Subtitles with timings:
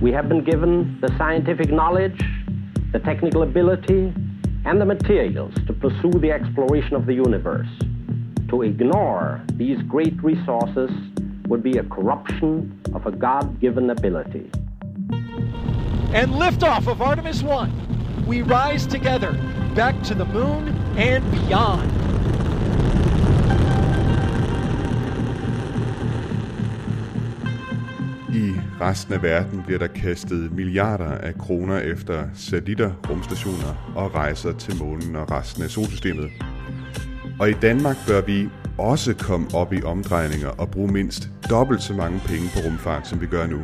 [0.00, 2.18] We have been given the scientific knowledge,
[2.90, 4.14] the technical ability,
[4.64, 7.68] and the materials to pursue the exploration of the universe.
[8.48, 10.90] To ignore these great resources
[11.48, 14.50] would be a corruption of a God given ability.
[16.14, 18.24] And liftoff of Artemis 1.
[18.26, 19.32] We rise together
[19.74, 21.99] back to the moon and beyond.
[28.80, 34.76] Resten af verden bliver der kastet milliarder af kroner efter satellitter, rumstationer og rejser til
[34.76, 36.30] månen og resten af solsystemet.
[37.40, 38.48] Og i Danmark bør vi
[38.78, 43.20] også komme op i omdrejninger og bruge mindst dobbelt så mange penge på rumfart, som
[43.20, 43.60] vi gør nu.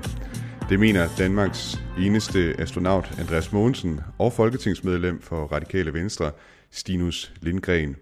[0.69, 6.31] Det mener Danmarks eneste astronaut Andreas Mogensen og folketingsmedlem for Radikale Venstre,
[6.71, 7.97] Stinus Lindgren.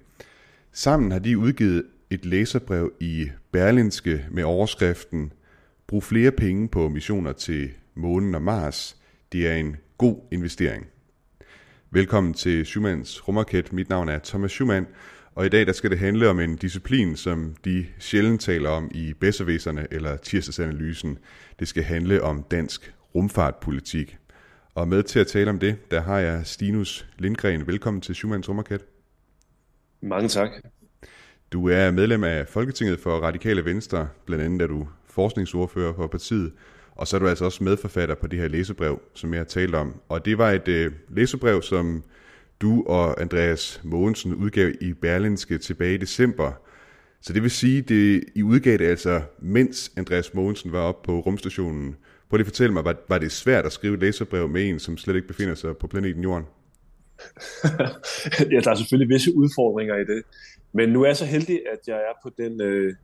[0.72, 5.33] Sammen har de udgivet et læserbrev i Berlinske med overskriften
[5.87, 8.97] Brug flere penge på missioner til månen og Mars.
[9.33, 10.86] Det er en god investering.
[11.91, 13.72] Velkommen til Schumanns Rummarket.
[13.72, 14.86] Mit navn er Thomas Schumann,
[15.34, 18.91] og i dag der skal det handle om en disciplin, som de sjældent taler om
[18.95, 21.19] i Besservæserne eller tirsdagsanalysen.
[21.58, 24.17] Det skal handle om dansk rumfartpolitik.
[24.75, 27.67] Og med til at tale om det, der har jeg Stinus Lindgren.
[27.67, 28.84] Velkommen til Schumanns Rummarket.
[30.01, 30.51] Mange tak.
[31.53, 36.53] Du er medlem af Folketinget for Radikale Venstre, blandt andet er du forskningsordfører for partiet,
[36.91, 39.75] og så er du altså også medforfatter på det her læsebrev, som jeg har talt
[39.75, 40.01] om.
[40.09, 42.05] Og det var et øh, læsebrev, som
[42.61, 46.53] du og Andreas Mogensen udgav i Berlinske tilbage i december.
[47.20, 51.20] Så det vil sige, det I udgav det altså, mens Andreas Mogensen var oppe på
[51.20, 51.97] rumstationen.
[52.29, 54.79] Prøv lige at fortælle mig, var, var det svært at skrive et læserbrev med en,
[54.79, 56.47] som slet ikke befinder sig på planeten Jorden?
[58.53, 60.23] ja, der er selvfølgelig visse udfordringer i det.
[60.73, 62.95] Men nu er jeg så heldig, at jeg er på den øh,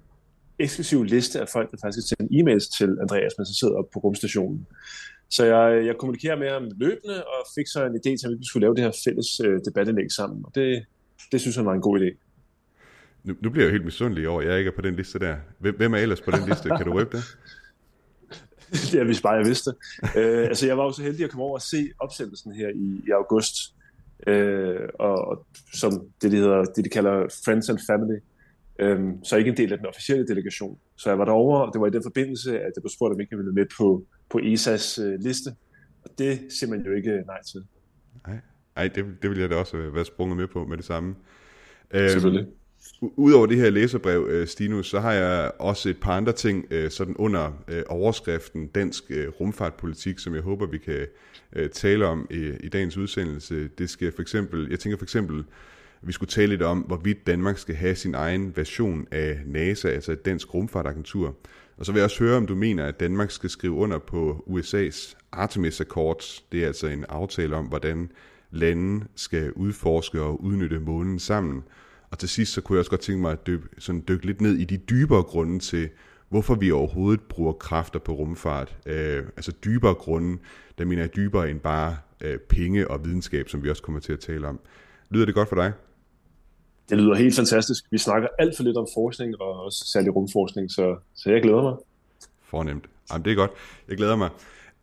[0.60, 3.90] eksklusive liste af folk, der faktisk kan sende e-mails til Andreas, mens han sidder oppe
[3.92, 4.66] på rumstationen.
[5.30, 8.46] Så jeg, jeg kommunikerer med ham løbende, og fik så en idé til, at vi
[8.46, 10.44] skulle lave det her fælles øh, debatindlæg sammen.
[10.44, 10.84] Og det,
[11.32, 12.16] det synes han var en god idé.
[13.24, 15.18] Nu, nu bliver jeg jo helt misundelig over, at jeg ikke er på den liste
[15.18, 15.36] der.
[15.58, 16.68] Hvem, hvem er ellers på den liste?
[16.68, 17.24] Kan du røbe det?
[18.94, 19.70] ja, hvis bare jeg vidste.
[20.16, 23.02] øh, altså, jeg var jo så heldig at komme over og se opsættelsen her i,
[23.06, 23.54] i august.
[24.26, 28.18] Øh, og, og som det, de, hedder, det, de kalder Friends and Family.
[28.80, 30.78] Øhm, så ikke en del af den officielle delegation.
[30.96, 33.20] Så jeg var derovre, og det var i den forbindelse, at jeg blev spurgt, om
[33.20, 35.50] ikke jeg ville med på, på ESA's øh, liste.
[36.04, 37.64] Og det siger man jo ikke nej til.
[38.26, 38.38] Nej,
[38.76, 41.14] Ej, det, det vil jeg da også være sprunget med på med det samme.
[41.90, 42.46] Øhm, Selvfølgelig.
[43.00, 46.90] Udover det her læserbrev, øh, Stinus, så har jeg også et par andre ting øh,
[46.90, 51.06] sådan under øh, overskriften Dansk Rumfartpolitik, som jeg håber, vi kan
[51.72, 53.68] tale om i, i dagens udsendelse.
[53.68, 55.44] Det skal for eksempel, jeg tænker for eksempel,
[56.02, 60.12] vi skulle tale lidt om, hvorvidt Danmark skal have sin egen version af NASA, altså
[60.12, 61.36] et dansk rumfartagentur.
[61.76, 64.44] Og så vil jeg også høre, om du mener, at Danmark skal skrive under på
[64.48, 66.44] USA's Artemis Accords.
[66.52, 68.10] Det er altså en aftale om, hvordan
[68.50, 71.62] lande skal udforske og udnytte månen sammen.
[72.10, 74.40] Og til sidst, så kunne jeg også godt tænke mig at dykke, sådan dykke lidt
[74.40, 75.88] ned i de dybere grunde til,
[76.28, 78.76] hvorfor vi overhovedet bruger kræfter på rumfart.
[78.86, 80.38] Øh, altså dybere grunde,
[80.78, 84.12] der mener jeg dybere end bare øh, penge og videnskab, som vi også kommer til
[84.12, 84.60] at tale om.
[85.10, 85.72] Lyder det godt for dig?
[86.90, 87.84] Det lyder helt fantastisk.
[87.90, 91.62] Vi snakker alt for lidt om forskning, og også særlig rumforskning, så, så jeg glæder
[91.62, 91.74] mig.
[92.42, 92.84] Fornemt.
[93.12, 93.50] Jamen, det er godt.
[93.88, 94.30] Jeg glæder mig.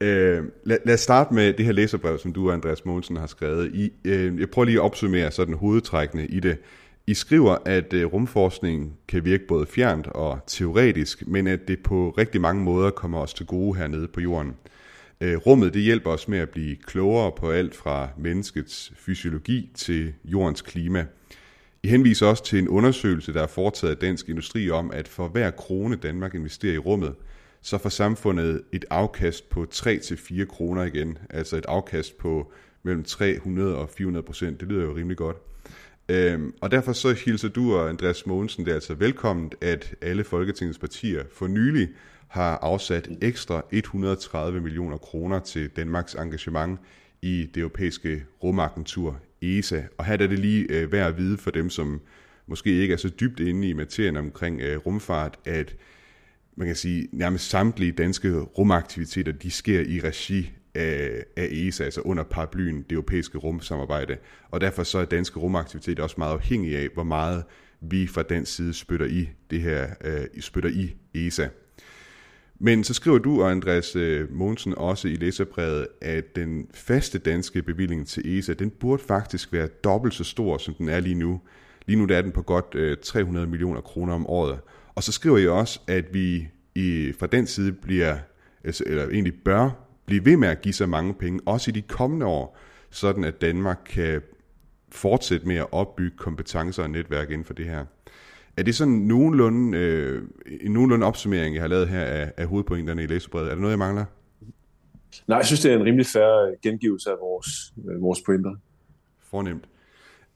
[0.02, 3.28] Øh, lad, lad os starte med det her læserbrev, som du og Andreas Mogensen har
[3.28, 3.76] skrevet.
[3.76, 6.58] I, øh, jeg prøver lige at opsummere sådan hovedtrækkende i det.
[7.08, 12.14] I skriver, at øh, rumforskning kan virke både fjernt og teoretisk, men at det på
[12.18, 14.56] rigtig mange måder kommer os til gode hernede på jorden.
[15.22, 20.14] Øh, rummet det hjælper os med at blive klogere på alt fra menneskets fysiologi til
[20.26, 21.06] jordens klima.
[21.88, 25.28] I henviser også til en undersøgelse, der er foretaget af Dansk Industri om, at for
[25.28, 27.16] hver krone Danmark investerer i rummet,
[27.62, 31.18] så får samfundet et afkast på 3-4 kroner igen.
[31.30, 32.52] Altså et afkast på
[32.84, 34.60] mellem 300 og 400 procent.
[34.60, 35.38] Det lyder jo rimelig godt.
[36.10, 40.24] Øhm, og derfor så hilser du og Andreas Mogensen det er altså velkomment, at alle
[40.24, 41.90] Folketingets partier for nylig
[42.28, 46.80] har afsat ekstra 130 millioner kroner til Danmarks engagement
[47.22, 49.82] i det europæiske rumagentur ESA.
[49.98, 52.02] Og her er det lige øh, værd at vide for dem, som
[52.48, 55.76] måske ikke er så dybt inde i materien omkring øh, rumfart, at
[56.56, 62.02] man kan sige, nærmest samtlige danske rumaktiviteter, de sker i regi af, af ESA, altså
[62.02, 64.18] under paraplyen det europæiske rumsamarbejde.
[64.50, 67.44] Og derfor så er danske rumaktiviteter også meget afhængige af, hvor meget
[67.82, 70.96] vi fra den side spytter i det her, øh, spytter i
[71.28, 71.48] ESA.
[72.60, 77.62] Men så skriver du og Andreas øh, Mogensen også i læserbrevet, at den faste danske
[77.62, 81.42] bevilling til ESA, den burde faktisk være dobbelt så stor, som den er lige nu.
[81.86, 84.60] Lige nu der er den på godt øh, 300 millioner kroner om året.
[84.96, 88.18] Og så skriver I også, at vi i, fra den side bliver,
[88.64, 89.70] altså, eller egentlig bør
[90.06, 92.58] blive ved med at give så mange penge, også i de kommende år,
[92.90, 94.22] sådan at Danmark kan
[94.92, 97.86] fortsætte med at opbygge kompetencer og netværk inden for det her.
[98.58, 100.24] Er det sådan nogenlunde, øh,
[100.62, 103.50] en nogenlunde opsummering, jeg har lavet her af, af hovedpointerne i læsebrevet?
[103.50, 104.06] Er der noget, jeg mangler?
[105.28, 108.56] Nej, jeg synes, det er en rimelig færre gengivelse af vores, øh, vores pointer.
[109.20, 109.70] Fornemt.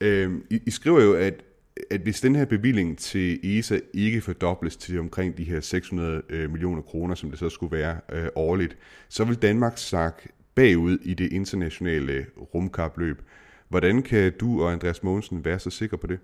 [0.01, 1.43] Øh, I, I skriver jo, at,
[1.91, 6.49] at hvis den her bevilling til ESA ikke fordobles til omkring de her 600 øh,
[6.49, 8.77] millioner kroner, som det så skulle være øh, årligt,
[9.09, 13.21] så vil Danmark sagt bagud i det internationale rumkapløb.
[13.69, 16.19] Hvordan kan du og Andreas Mogensen være så sikre på det?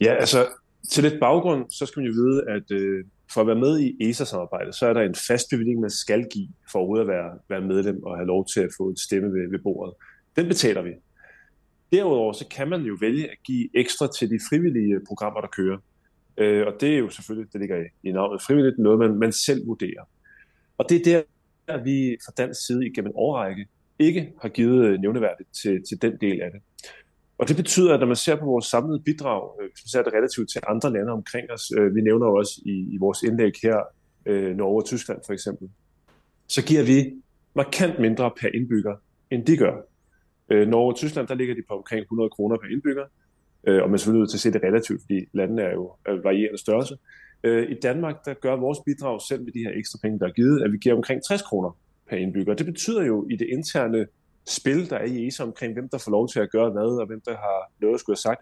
[0.00, 0.46] Ja, altså
[0.90, 4.08] til lidt baggrund, så skal man jo vide, at øh, for at være med i
[4.10, 7.60] ESA-samarbejdet, så er der en fast bevilling, man skal give for overhovedet at være, være
[7.60, 9.94] medlem og have lov til at få et stemme ved, ved bordet.
[10.36, 10.90] Den betaler vi.
[11.92, 15.48] Derudover så kan man jo vælge at give ekstra til de frivillige øh, programmer, der
[15.48, 15.78] kører.
[16.36, 19.32] Øh, og det er jo selvfølgelig, det ligger i, i navnet frivilligt, noget man, man
[19.32, 20.08] selv vurderer.
[20.78, 21.22] Og det er der,
[21.74, 23.66] at vi fra dansk side igennem en årrække
[23.98, 26.60] ikke har givet øh, nævneværdigt til, til den del af det.
[27.38, 30.02] Og det betyder, at når man ser på vores samlede bidrag, øh, hvis man ser
[30.02, 33.52] det relativt til andre lande omkring os, øh, vi nævner også i, i vores indlæg
[33.62, 33.78] her,
[34.26, 35.68] øh, Norge og Tyskland for eksempel,
[36.48, 37.12] så giver vi
[37.54, 38.96] markant mindre per indbygger,
[39.30, 39.76] end de gør.
[40.48, 43.02] Norge og Tyskland, der ligger de på omkring 100 kroner per indbygger,
[43.66, 46.58] og man er selvfølgelig nødt til at se det relativt, fordi landene er jo varierende
[46.58, 46.96] størrelse.
[47.44, 50.62] I Danmark, der gør vores bidrag selv med de her ekstra penge, der er givet,
[50.62, 51.78] at vi giver omkring 60 kroner
[52.08, 52.54] per indbygger.
[52.54, 54.06] Det betyder jo i det interne
[54.48, 57.06] spil, der er i ESA omkring, hvem der får lov til at gøre hvad, og
[57.06, 58.40] hvem der har noget at skulle have sagt,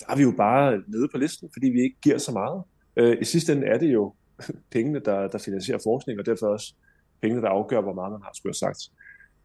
[0.00, 2.62] der er vi jo bare nede på listen, fordi vi ikke giver så meget.
[2.96, 4.14] Øh, I sidste ende er det jo
[4.74, 6.74] pengene, der, der finansierer forskning, og derfor også
[7.22, 8.80] pengene, der afgør, hvor meget man har skulle have sagt.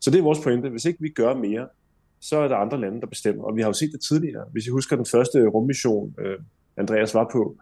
[0.01, 0.69] Så det er vores pointe.
[0.69, 1.67] Hvis ikke vi gør mere,
[2.21, 3.43] så er der andre lande, der bestemmer.
[3.43, 4.45] Og vi har jo set det tidligere.
[4.51, 6.39] Hvis I husker den første rummission, øh,
[6.77, 7.57] Andreas var på,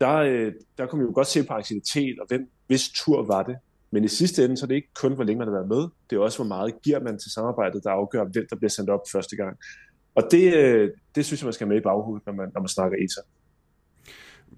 [0.00, 3.42] der, øh, der kunne vi jo godt se på aktivitet, og hvem, hvis tur var
[3.42, 3.56] det.
[3.92, 5.88] Men i sidste ende, så er det ikke kun, hvor længe man har været med,
[6.10, 8.90] det er også, hvor meget giver man til samarbejdet, der afgør, hvem der bliver sendt
[8.90, 9.56] op første gang.
[10.14, 12.60] Og det, øh, det synes jeg, man skal have med i baghovedet, når man, når
[12.60, 13.20] man snakker ETA.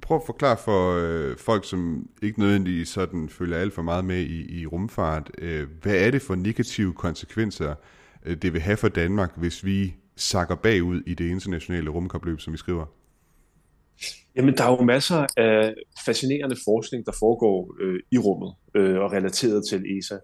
[0.03, 4.21] Prøv at forklare for øh, folk, som ikke nødvendigvis sådan følger alt for meget med
[4.21, 7.75] i, i rumfart, øh, hvad er det for negative konsekvenser,
[8.27, 12.53] øh, det vil have for Danmark, hvis vi sakker bagud i det internationale rumkapløb, som
[12.53, 12.87] vi skriver?
[14.37, 15.75] Jamen, der er jo masser af
[16.05, 20.19] fascinerende forskning, der foregår øh, i rummet øh, og relateret til ESA.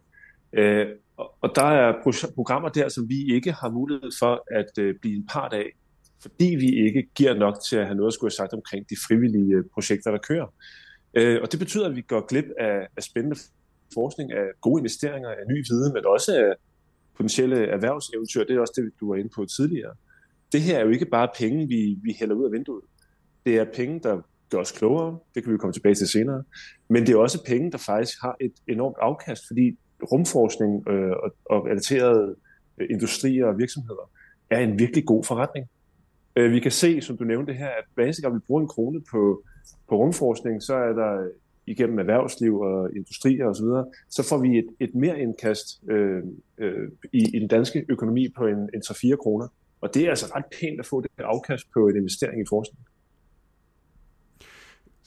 [0.53, 0.87] Øh,
[1.17, 1.93] og der er
[2.35, 5.67] programmer der, som vi ikke har mulighed for at øh, blive en part af,
[6.23, 8.97] fordi vi ikke giver nok til at have noget at skulle have sagt omkring de
[9.09, 10.55] frivillige øh, projekter, der kører.
[11.15, 13.37] Øh, og det betyder, at vi går glip af, af spændende
[13.95, 16.55] forskning, af gode investeringer, af ny viden, men også af
[17.17, 18.45] potentielle erhvervseventyr.
[18.45, 19.95] Det er også det, du var inde på tidligere.
[20.53, 22.85] Det her er jo ikke bare penge, vi, vi hælder ud af vinduet.
[23.47, 26.43] Det er penge, der gør os klogere, det kan vi komme tilbage til senere,
[26.89, 29.79] men det er også penge, der faktisk har et enormt afkast, fordi
[30.13, 32.37] rumforskning øh, og, og relaterede
[32.79, 34.11] øh, industrier og virksomheder
[34.51, 35.67] er en virkelig god forretning.
[36.37, 38.69] Øh, vi kan se, som du nævnte her, at hver eneste gang vi bruger en
[38.69, 39.43] krone på,
[39.89, 41.29] på rumforskning, så er der
[41.67, 43.67] igennem erhvervsliv og industrier osv.,
[44.11, 46.23] så får vi et, et mere indkast øh,
[46.59, 49.49] øh, i, i den danske økonomi på en, en 3-4 kroner.
[49.81, 52.85] Og det er altså ret pænt at få det afkast på en investering i forskning.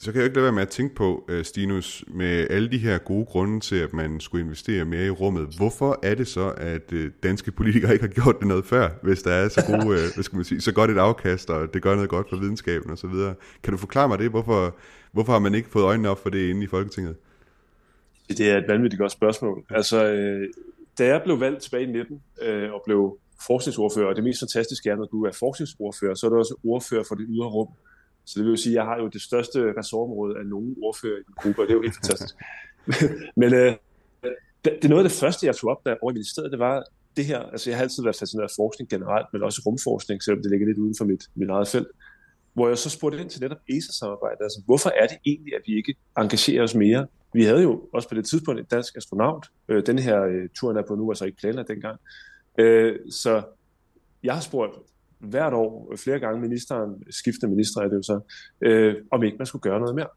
[0.02, 2.78] Så kan jeg ikke lade være med at tænke på, øh, Stinus, med alle de
[2.78, 5.48] her gode grunde til, at man skulle investere mere i rummet.
[5.56, 9.22] Hvorfor er det så, at øh, danske politikere ikke har gjort det noget før, hvis
[9.22, 11.82] der er så, gode, øh, hvad skal man sige, så godt et afkast, og det
[11.82, 13.10] gør noget godt for videnskaben osv.?
[13.62, 14.30] Kan du forklare mig det?
[14.30, 14.76] Hvorfor,
[15.12, 17.16] hvorfor har man ikke fået øjnene op for det inde i Folketinget?
[18.28, 19.64] Det er et vanvittigt godt spørgsmål.
[19.70, 20.04] Altså,
[20.98, 22.22] da jeg blev valgt tilbage i 19
[22.72, 26.38] og blev forskningsordfører, og det mest fantastiske er, når du er forskningsordfører, så er du
[26.38, 27.68] også ordfører for det ydre rum.
[28.24, 31.18] Så det vil jo sige, at jeg har jo det største ressortområde af nogen ordfører
[31.20, 32.34] i den gruppe, og det er jo helt fantastisk.
[33.40, 33.72] Men øh,
[34.64, 36.58] det, det er noget af det første, jeg tog op der over i ministeriet, det
[36.58, 36.84] var
[37.16, 40.42] det her, altså jeg har altid været fascineret af forskning generelt, men også rumforskning, selvom
[40.42, 41.88] det ligger lidt uden for mit, mit eget felt.
[42.54, 45.76] Hvor jeg så spurgte ind til netop ESA-samarbejdet, altså hvorfor er det egentlig, at vi
[45.76, 47.06] ikke engagerer os mere?
[47.32, 49.46] Vi havde jo også på det tidspunkt en dansk astronaut.
[49.68, 52.00] Øh, den her øh, der er på nu, altså ikke planlagt dengang.
[52.58, 53.42] Øh, så
[54.22, 54.72] jeg har spurgt
[55.22, 58.20] hvert år, flere gange ministeren, skiftende minister er det jo så,
[58.60, 60.08] øh, om ikke man skulle gøre noget mere.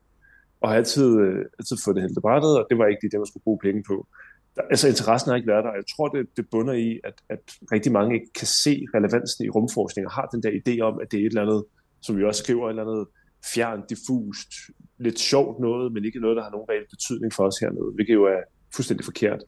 [0.62, 3.26] Og har altid, øh, altid fået det helt brættet, og det var ikke det, man
[3.26, 4.08] skulle bruge penge på.
[4.56, 7.40] Der, altså interessen har ikke været der, jeg tror, det, det bunder i, at, at
[7.72, 11.12] rigtig mange ikke kan se relevansen i rumforskning, og har den der idé om, at
[11.12, 11.64] det er et eller andet,
[12.02, 13.08] som vi også skriver, et eller andet
[13.54, 14.52] fjern, diffust,
[14.98, 18.14] lidt sjovt noget, men ikke noget, der har nogen reel betydning for os hernede, hvilket
[18.14, 18.42] jo er
[18.76, 19.42] fuldstændig forkert.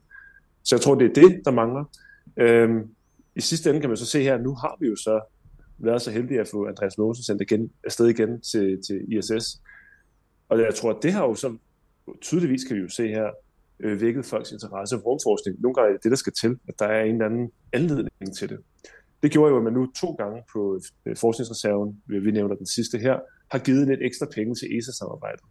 [0.63, 1.83] Så jeg tror, det er det, der mangler.
[2.37, 2.81] Øhm,
[3.35, 5.36] I sidste ende kan man så se her, nu har vi jo så
[5.77, 9.61] været så heldig at få Andreas Mogensen sendt igen, afsted igen til, til ISS.
[10.49, 11.59] Og jeg tror, at det har jo som
[12.21, 13.29] tydeligvis kan vi jo se her,
[13.79, 15.61] øh, vækket folks interesse for rumforskning.
[15.61, 18.35] Nogle gange er det det, der skal til, at der er en eller anden anledning
[18.37, 18.59] til det.
[19.23, 22.65] Det gjorde jo, at man nu to gange på øh, forskningsreserven, øh, vi nævner den
[22.65, 23.19] sidste her,
[23.51, 25.45] har givet lidt ekstra penge til ESA-samarbejdet.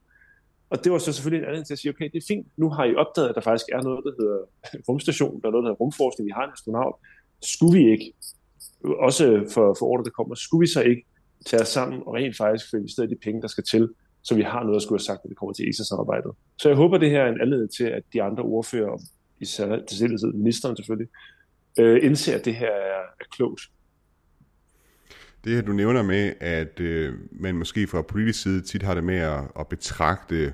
[0.71, 2.71] Og det var så selvfølgelig en anden til at sige, okay, det er fint, nu
[2.71, 4.41] har I opdaget, at der faktisk er noget, der hedder
[4.89, 6.95] rumstation, der er noget, der hedder rumforskning, vi har en astronaut.
[7.43, 8.13] Skulle vi ikke,
[8.85, 11.05] også for, for året, der kommer, skulle vi så ikke
[11.47, 13.89] tage os sammen og rent faktisk få investeret de penge, der skal til,
[14.23, 16.33] så vi har noget at skulle have sagt, når det kommer til ESA-samarbejdet.
[16.59, 18.99] Så jeg håber, det her er en anledning til, at de andre ordfører,
[19.41, 21.09] især til selvhed ministeren selvfølgelig,
[21.79, 23.61] øh, indser, at det her er, er klogt.
[25.45, 29.05] Det her, du nævner med, at øh, man måske fra politisk side tit har det
[29.05, 30.53] med at, at betragte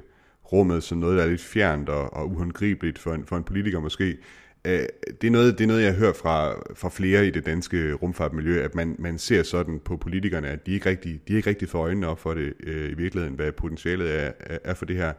[0.53, 3.81] rummet som noget, der er lidt fjernt og, og uhåndgribeligt for en, for en politiker
[3.81, 4.17] måske.
[4.65, 4.87] Øh,
[5.21, 8.63] det, er noget, det er noget, jeg hører fra, fra flere i det danske rumfartmiljø,
[8.65, 11.83] at man, man ser sådan på politikerne, at de ikke rigtig, de ikke rigtig får
[11.83, 14.33] øjnene op for det øh, i virkeligheden, hvad potentialet er,
[14.65, 15.13] er for det her.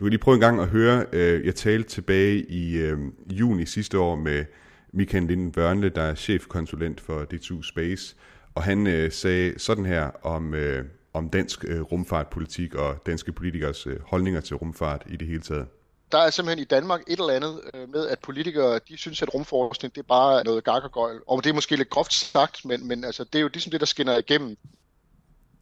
[0.00, 2.98] Du kan lige prøve en gang at høre, øh, jeg talte tilbage i øh,
[3.30, 4.44] juni sidste år med
[4.92, 8.16] Michael Linden Børnle, der er chefkonsulent for D2 Space,
[8.54, 13.86] og han øh, sagde sådan her om, øh, om dansk øh, rumfartpolitik og danske politikers
[13.86, 15.66] øh, holdninger til rumfart i det hele taget.
[16.12, 19.34] Der er simpelthen i Danmark et eller andet øh, med, at politikere de synes, at
[19.34, 21.20] rumforskning det er bare noget gakkergøjl.
[21.26, 23.80] Og det er måske lidt groft sagt, men, men altså, det er jo ligesom det,
[23.80, 24.56] der skinner igennem.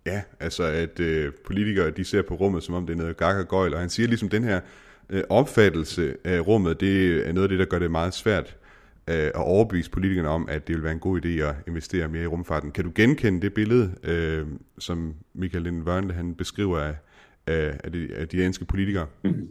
[0.06, 3.74] Ja, altså at øh, politikere de ser på rummet, som om det er noget gakkergøjl,
[3.74, 4.60] og han siger ligesom, den her
[5.10, 8.56] øh, opfattelse af rummet, det er noget af det, der gør det meget svært
[9.08, 12.22] øh, at overbevise politikerne om, at det vil være en god idé at investere mere
[12.22, 12.70] i rumfarten.
[12.70, 14.46] Kan du genkende det billede, øh,
[14.78, 16.96] som Michael Linden Wørnle, han beskriver af,
[17.46, 19.06] af, af, de, af de danske politikere?
[19.24, 19.48] Mm.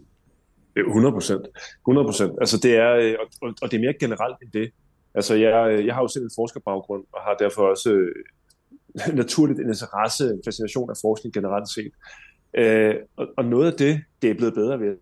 [0.76, 1.46] Øh, 100 procent.
[1.80, 2.32] 100 procent.
[2.40, 4.70] Altså det er, øh, og, og det er mere generelt end det.
[5.14, 9.60] Altså jeg, øh, jeg har jo selv en forskerbaggrund, og har derfor også øh, naturligt
[9.60, 11.92] en interesse, en fascination af forskning generelt set.
[12.60, 14.96] Øh, og, og noget af det, det er blevet bedre ved at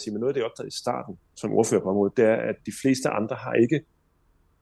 [0.00, 2.36] sige, men noget af det, jeg opdagede i starten som ordfører på området, det er,
[2.50, 3.80] at de fleste andre har ikke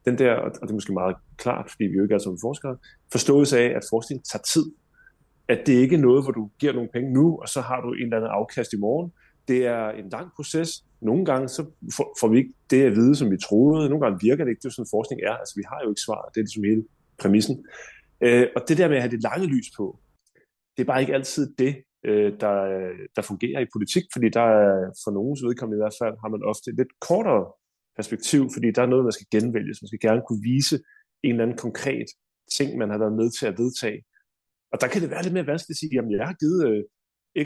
[0.06, 2.76] den der, og det er måske meget klart, fordi vi jo ikke er som forskere,
[3.12, 4.66] forståelse af, at forskning tager tid.
[5.48, 7.92] At det ikke er noget, hvor du giver nogle penge nu, og så har du
[7.92, 9.12] en eller anden afkast i morgen.
[9.48, 10.84] Det er en lang proces.
[11.00, 11.62] Nogle gange så
[12.20, 13.88] får vi ikke det at vide, som vi troede.
[13.88, 14.60] Nogle gange virker det ikke.
[14.62, 15.36] Det er sådan, forskning er.
[15.42, 16.30] Altså, vi har jo ikke svar.
[16.34, 16.84] Det er ligesom hele
[17.18, 17.66] præmissen.
[18.20, 19.98] Øh, og det der med at have det lange lys på,
[20.76, 21.72] det er bare ikke altid det,
[22.04, 22.54] øh, der,
[23.16, 24.70] der fungerer i politik, fordi der er,
[25.04, 27.44] for nogens vedkommende i hvert fald, har man ofte et lidt kortere
[27.96, 29.82] perspektiv, fordi der er noget, man skal genvælges.
[29.82, 30.76] Man skal gerne kunne vise
[31.22, 32.08] en eller anden konkret
[32.56, 34.00] ting, man har været med til at vedtage.
[34.72, 36.82] Og der kan det være lidt mere vanskeligt at sige, jamen jeg har givet øh,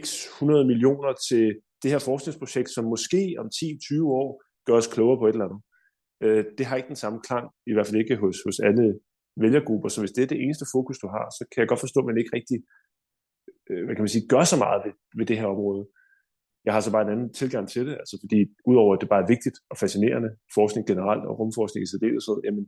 [0.03, 1.45] x 100 millioner til
[1.83, 4.29] det her forskningsprojekt, som måske om 10-20 år
[4.67, 5.63] gør os klogere på et eller andet.
[6.25, 8.87] Øh, det har ikke den samme klang, i hvert fald ikke hos, hos alle
[9.45, 11.99] vælgergrupper, så hvis det er det eneste fokus, du har, så kan jeg godt forstå,
[12.01, 12.59] at man ikke rigtig
[13.71, 15.83] øh, hvad kan man sige, gør så meget ved, ved det her område.
[16.67, 18.39] Jeg har så bare en anden tilgang til det, altså fordi
[18.71, 22.65] udover at det bare er vigtigt og fascinerende, forskning generelt og rumforskning i særdeleshed, jamen,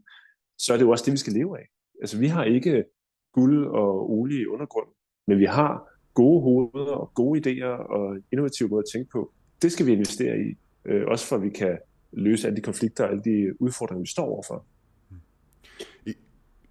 [0.62, 1.66] så er det jo også det, vi skal leve af.
[2.02, 2.84] Altså vi har ikke
[3.36, 4.94] guld og olie i undergrunden,
[5.28, 5.70] men vi har
[6.14, 9.32] gode hoveder og gode idéer og innovative måder at tænke på.
[9.62, 11.78] Det skal vi investere i, øh, også for at vi kan
[12.12, 14.64] løse alle de konflikter og alle de udfordringer, vi står overfor.
[16.06, 16.14] I,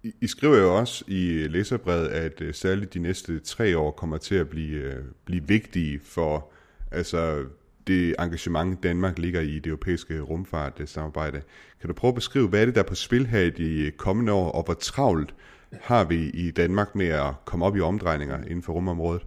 [0.02, 4.16] I, I skriver jo også i læserbrevet, at uh, særligt de næste tre år kommer
[4.16, 6.50] til at blive, øh, blive vigtige for
[6.90, 7.44] altså
[7.86, 11.42] det engagement, Danmark ligger i det europæiske rumfartsamarbejde.
[11.80, 13.90] Kan du prøve at beskrive, hvad er det, der er på spil her i de
[13.96, 15.34] kommende år, og hvor travlt
[15.80, 19.26] har vi i Danmark med at komme op i omdrejninger inden for rumområdet?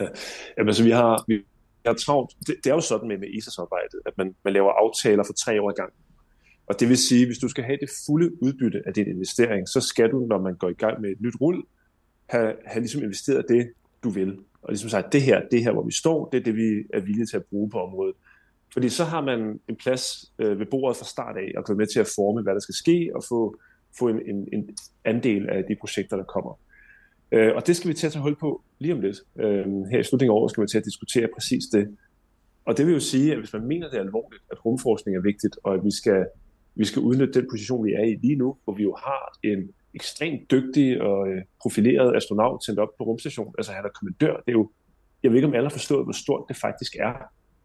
[0.00, 0.06] Ja,
[0.58, 1.44] jamen, altså, vi har, vi
[1.86, 2.30] har travlt.
[2.46, 5.62] Det, det er jo sådan med, med ESA-samarbejdet, at man, man laver aftaler for tre
[5.62, 5.92] år i gang.
[6.66, 9.68] Og det vil sige, at hvis du skal have det fulde udbytte af din investering,
[9.68, 11.62] så skal du, når man går i gang med et nyt rul,
[12.26, 13.72] have, have ligesom investeret det,
[14.04, 16.56] du vil og ligesom sagt, det her, det her, hvor vi står, det er det,
[16.56, 18.14] vi er villige til at bruge på området.
[18.72, 21.78] Fordi så har man en plads øh, ved bordet fra start af, og kan være
[21.78, 23.56] med til at forme, hvad der skal ske, og få,
[23.98, 26.58] få en, en, en andel af de projekter, der kommer.
[27.32, 29.16] Øh, og det skal vi til at tage hul på lige om lidt.
[29.38, 31.96] Øh, her i slutningen af året skal vi til at diskutere præcis det.
[32.64, 35.20] Og det vil jo sige, at hvis man mener, det er alvorligt, at rumforskning er
[35.20, 36.26] vigtigt, og at vi skal,
[36.74, 39.70] vi skal udnytte den position, vi er i lige nu, hvor vi jo har en
[39.94, 43.54] ekstremt dygtig og øh, profileret astronaut sendt op på rumstationen.
[43.58, 44.36] Altså han er kommandør.
[44.36, 44.70] Det er jo,
[45.22, 47.12] jeg ved ikke, om alle har forstået, hvor stort det faktisk er.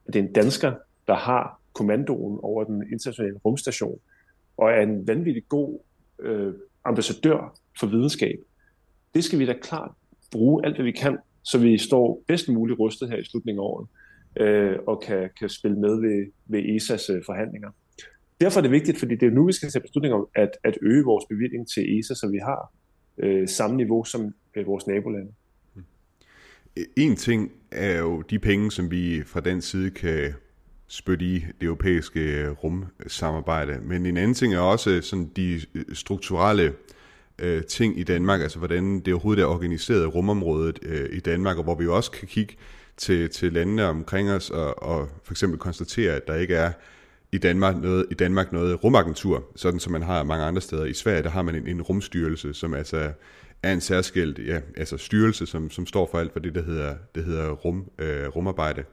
[0.07, 0.73] At det er en dansker,
[1.07, 3.99] der har kommandoen over den internationale rumstation,
[4.57, 5.79] og er en vanvittig god
[6.19, 6.53] øh,
[6.85, 8.39] ambassadør for videnskab.
[9.15, 9.91] Det skal vi da klart
[10.31, 13.63] bruge alt, hvad vi kan, så vi står bedst muligt rustet her i slutningen af
[13.63, 13.87] året,
[14.39, 17.69] øh, og kan, kan spille med ved, ved ESA's øh, forhandlinger.
[18.41, 20.77] Derfor er det vigtigt, fordi det er nu, vi skal tage beslutninger om at, at
[20.81, 22.73] øge vores bevilling til ESA, så vi har
[23.17, 25.31] øh, samme niveau som øh, vores nabolande.
[26.77, 30.33] Øh, en ting er jo de penge, som vi fra den side kan
[30.87, 33.79] spytte i det europæiske øh, rumsamarbejde.
[33.83, 35.61] Men en anden ting er også øh, sådan de
[35.93, 36.73] strukturelle øh,
[37.39, 41.63] øh, ting i Danmark, altså hvordan det overhovedet er organiseret rumområdet øh, i Danmark, og
[41.63, 42.55] hvor vi jo også kan kigge
[42.97, 46.71] til, til landene omkring os og, og for eksempel konstatere, at der ikke er
[47.31, 50.85] i Danmark noget, i Danmark noget rumagentur, sådan som man har mange andre steder.
[50.85, 53.11] I Sverige der har man en, en rumstyrelse, som altså
[53.63, 56.95] er en særskilt ja, altså styrelse, som, som står for alt for det, der hedder,
[57.15, 58.83] det hedder rum, øh, rumarbejde.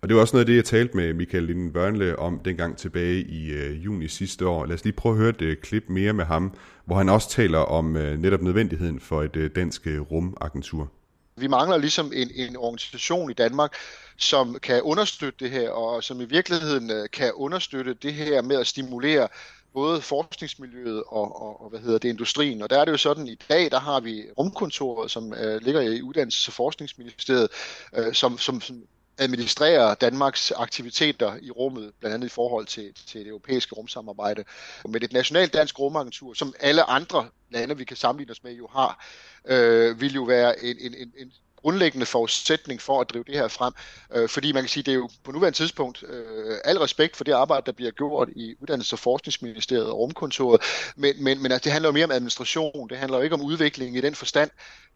[0.00, 2.76] Og det var også noget af det, jeg talte med Michael Linden Børnle om dengang
[2.76, 4.66] tilbage i øh, juni sidste år.
[4.66, 6.54] Lad os lige prøve at høre et øh, klip mere med ham,
[6.86, 10.88] hvor han også taler om øh, netop nødvendigheden for et øh, dansk øh, rumagentur.
[11.36, 13.74] Vi mangler ligesom en, en organisation i Danmark,
[14.16, 18.56] som kan understøtte det her, og som i virkeligheden øh, kan understøtte det her med
[18.56, 19.28] at stimulere
[19.74, 22.62] både forskningsmiljøet og, og, og hvad hedder det, industrien.
[22.62, 25.80] Og der er det jo sådan, i dag, der har vi rumkontoret, som øh, ligger
[25.80, 27.48] i Uddannelses- og Forskningsministeriet,
[27.96, 28.82] øh, som, som, som
[29.18, 34.44] administrerer Danmarks aktiviteter i rummet, blandt andet i forhold til, til det europæiske rumsamarbejde.
[34.84, 38.52] Og med et nationalt dansk rumagentur, som alle andre lande, vi kan sammenligne os med,
[38.52, 39.04] jo har,
[39.44, 41.32] øh, vil jo være en, en, en, en
[41.66, 43.72] grundlæggende forudsætning for at drive det her frem.
[44.14, 47.24] Øh, fordi man kan sige, det er jo på nuværende tidspunkt øh, al respekt for
[47.24, 50.60] det arbejde, der bliver gjort i Uddannelses- og Forskningsministeriet og Rumkontoret,
[50.96, 53.42] men, men, men altså, det handler jo mere om administration, det handler jo ikke om
[53.42, 54.50] udvikling i den forstand,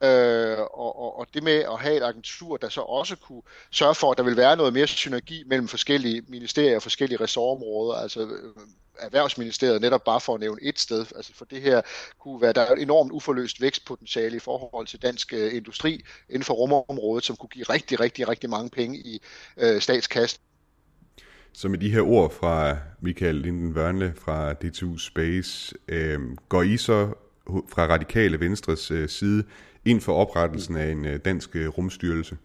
[0.04, 3.94] øh, og, og, og det med at have et agentur, der så også kunne sørge
[3.94, 8.20] for, at der vil være noget mere synergi mellem forskellige ministerier og forskellige ressortområder, altså
[8.20, 8.54] øh,
[9.02, 11.06] Erhvervsministeriet, netop bare for at nævne et sted.
[11.16, 11.80] Altså for det her
[12.20, 16.44] kunne være, der er et enormt uforløst vækstpotentiale i forhold til dansk øh, industri inden
[16.44, 19.22] for rumområdet, som kunne give rigtig, rigtig, rigtig mange penge i
[19.56, 20.40] øh, statskassen.
[21.52, 26.76] Så med de her ord fra Michael Linden Wørnle fra DTU Space, øh, går I
[26.76, 27.12] så
[27.46, 29.44] fra radikale venstres øh, side
[29.84, 32.36] ind for oprettelsen af en øh, dansk øh, rumstyrelse?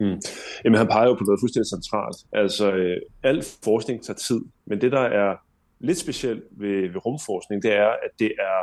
[0.00, 0.20] Mm.
[0.64, 2.18] Jamen, han peger jo på noget fuldstændig centralt.
[2.32, 5.36] Altså, øh, al forskning tager tid, men det, der er
[5.80, 8.58] lidt specielt ved, ved rumforskning, det er, at det er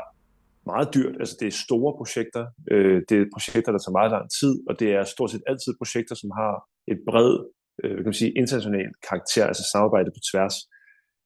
[0.65, 1.15] meget dyrt.
[1.19, 2.43] Altså, det er store projekter.
[2.71, 5.71] Øh, det er projekter, der tager meget lang tid, og det er stort set altid
[5.81, 6.53] projekter, som har
[6.91, 7.31] et bred,
[7.83, 10.55] øh, kan man sige, international karakter, altså samarbejde på tværs.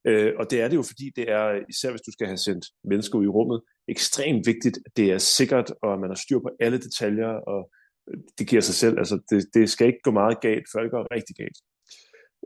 [0.07, 2.65] Øh, og det er det jo, fordi det er, især hvis du skal have sendt
[2.91, 6.39] mennesker ud i rummet, ekstremt vigtigt, at det er sikkert, og at man har styr
[6.39, 7.59] på alle detaljer, og
[8.37, 8.97] det giver sig selv.
[8.97, 11.57] Altså, det, det skal ikke gå meget galt, før det går rigtig galt.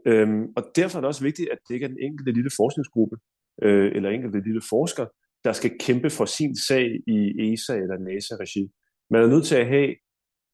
[0.05, 3.15] Øhm, og derfor er det også vigtigt, at det ikke er den enkelte lille forskningsgruppe,
[3.63, 5.05] øh, eller enkelte lille forsker,
[5.43, 7.17] der skal kæmpe for sin sag i
[7.53, 8.71] ESA eller NASA-regi.
[9.09, 9.95] Man er nødt til at have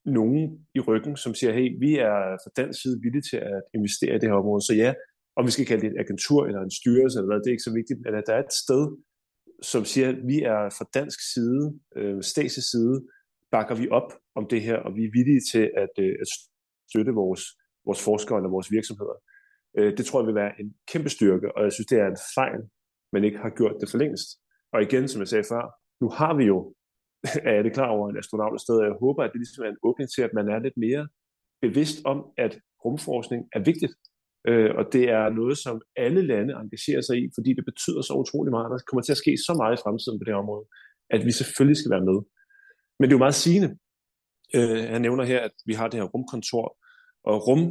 [0.06, 4.16] nogen i ryggen, som siger, hey, vi er fra dansk side villige til at investere
[4.16, 4.66] i det her område.
[4.66, 4.94] Så ja,
[5.36, 7.70] om vi skal kalde det et agentur eller en styrelse, eller hvad, det er ikke
[7.70, 8.84] så vigtigt, men at der er et sted,
[9.62, 11.64] som siger, at vi er fra dansk side,
[11.96, 12.96] øh, statslig side,
[13.52, 16.28] bakker vi op om det her, og vi er villige til at, øh, at
[16.90, 17.44] støtte vores,
[17.86, 19.18] vores forskere eller vores virksomheder.
[19.78, 22.24] Øh, det tror jeg vil være en kæmpe styrke, og jeg synes, det er en
[22.40, 22.62] fejl,
[23.14, 24.30] man ikke har gjort det for længst.
[24.74, 25.64] Og igen, som jeg sagde før,
[26.02, 26.58] nu har vi jo,
[27.58, 29.70] er det klar over, en astronaut et sted, og jeg håber, at det ligesom er
[29.70, 31.04] en åbning til, at man er lidt mere
[31.66, 32.54] bevidst om, at
[32.86, 33.94] rumforskning er vigtigt.
[34.50, 38.14] Øh, og det er noget, som alle lande engagerer sig i, fordi det betyder så
[38.24, 38.72] utrolig meget.
[38.72, 40.66] Der kommer til at ske så meget i fremtiden på det her område,
[41.16, 42.18] at vi selvfølgelig skal være med.
[43.00, 43.70] Men det er jo meget sigende.
[44.58, 46.66] Øh, han nævner her, at vi har det her rumkontor,
[47.30, 47.64] og rum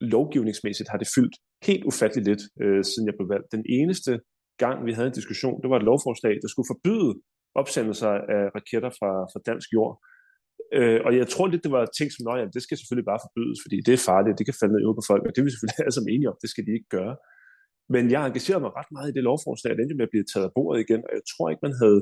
[0.00, 1.36] lovgivningsmæssigt har det fyldt
[1.68, 3.52] helt ufatteligt lidt, øh, siden jeg blev valgt.
[3.56, 4.12] Den eneste
[4.62, 7.12] gang, vi havde en diskussion, det var et lovforslag, der skulle forbyde
[7.60, 9.94] opsendelser af raketter fra, fra dansk jord.
[10.78, 13.58] Øh, og jeg tror lidt, det var ting som, at det skal selvfølgelig bare forbydes,
[13.64, 15.52] fordi det er farligt, det kan falde ned ud på folk, og det er vi
[15.52, 17.14] selvfølgelig alle sammen enige om, det skal de ikke gøre.
[17.94, 20.48] Men jeg engagerede mig ret meget i det lovforslag, det endte med at blive taget
[20.48, 22.00] af bordet igen, og jeg tror ikke, man havde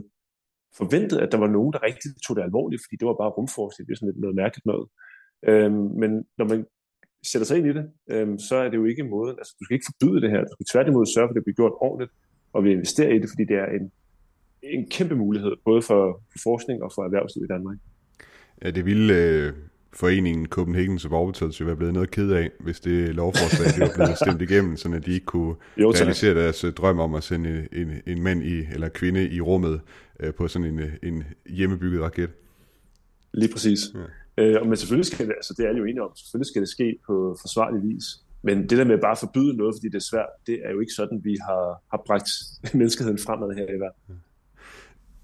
[0.81, 3.87] forventet, at der var nogen, der rigtig tog det alvorligt, fordi det var bare rumforskning,
[3.87, 4.87] det er sådan lidt noget mærkeligt noget.
[5.51, 6.67] Øhm, men når man
[7.31, 9.75] sætter sig ind i det, øhm, så er det jo ikke måden, altså du skal
[9.75, 12.13] ikke forbyde det her, du skal tværtimod sørge for, at det bliver gjort ordentligt,
[12.53, 13.93] og vi investerer i det, fordi det er en,
[14.63, 17.79] en kæmpe mulighed, både for, for forskning og for erhvervsliv i Danmark.
[18.63, 19.53] Ja, det ville øh,
[19.97, 24.19] foreningen Copenhagen Suborbitals jo være blevet noget ked af, hvis det lovforslag det var blevet
[24.25, 27.93] stemt igennem, så de ikke kunne jo, realisere deres øh, drøm om at sende en,
[28.07, 29.81] en mand i, eller kvinde i rummet
[30.21, 32.31] øh, på sådan en, en hjemmebygget raket.
[33.35, 33.81] Lige præcis.
[34.39, 34.45] Ja.
[34.45, 36.99] Øh, men selvfølgelig skal det, altså det er jo enige om, selvfølgelig skal det ske
[37.07, 38.05] på forsvarlig vis.
[38.43, 40.81] Men det der med bare at forbyde noget, fordi det er svært, det er jo
[40.81, 42.29] ikke sådan, vi har, har bragt
[42.75, 44.23] menneskeheden fremad her i verden.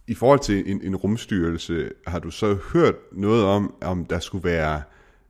[0.09, 4.45] I forhold til en, en rumstyrelse, har du så hørt noget om, om der skulle
[4.45, 4.83] være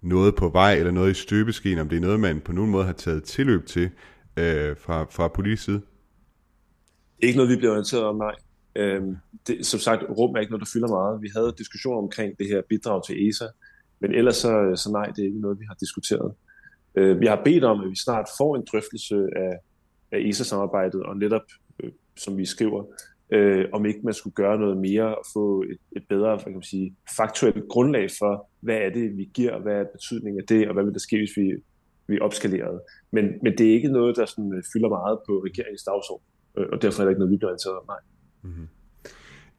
[0.03, 2.85] noget på vej, eller noget i støbeskeen, om det er noget, man på nogen måde
[2.85, 3.91] har taget tilløb til
[4.37, 5.81] øh, fra, fra politisk side?
[7.19, 8.35] Ikke noget, vi bliver orienteret om, nej.
[8.77, 11.23] Øhm, det, som sagt, rum er ikke noget, der fylder meget.
[11.23, 13.47] Vi havde diskussion omkring det her bidrag til ESA,
[14.01, 16.35] men ellers så, så nej, det er ikke noget, vi har diskuteret.
[16.95, 19.53] Øh, vi har bedt om, at vi snart får en drøftelse af,
[20.13, 21.43] af ESA-samarbejdet, og netop,
[21.83, 22.85] øh, som vi skriver,
[23.33, 26.53] øh, om ikke man skulle gøre noget mere og få et, et bedre hvad kan
[26.53, 30.69] man sige, faktuelt grundlag for, hvad er det, vi giver, hvad er betydningen af det,
[30.69, 31.53] og hvad vil der ske, hvis vi,
[32.07, 32.81] vi opskalerede.
[33.11, 36.27] Men, men det er ikke noget, der sådan, øh, fylder meget på regeringens dagsorden,
[36.59, 37.85] øh, og derfor er der ikke noget, vi bliver orienteret om.
[37.89, 38.01] Nej.
[38.43, 38.69] Mm-hmm.